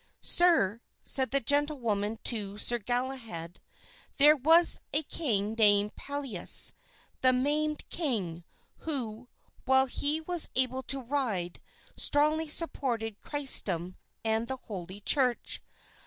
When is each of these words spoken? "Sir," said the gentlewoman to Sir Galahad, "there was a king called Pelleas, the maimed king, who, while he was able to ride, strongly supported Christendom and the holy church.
"Sir," 0.23 0.81
said 1.03 1.29
the 1.29 1.39
gentlewoman 1.39 2.17
to 2.23 2.57
Sir 2.57 2.79
Galahad, 2.79 3.59
"there 4.17 4.35
was 4.35 4.79
a 4.91 5.03
king 5.03 5.55
called 5.55 5.95
Pelleas, 5.95 6.71
the 7.21 7.31
maimed 7.31 7.87
king, 7.89 8.43
who, 8.77 9.27
while 9.65 9.85
he 9.85 10.19
was 10.19 10.49
able 10.55 10.81
to 10.81 10.99
ride, 10.99 11.61
strongly 11.95 12.49
supported 12.49 13.21
Christendom 13.21 13.95
and 14.25 14.47
the 14.47 14.57
holy 14.57 15.01
church. 15.01 15.61